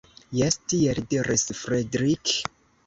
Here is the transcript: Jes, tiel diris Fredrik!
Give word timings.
Jes, 0.37 0.57
tiel 0.73 1.03
diris 1.13 1.47
Fredrik! 1.61 2.39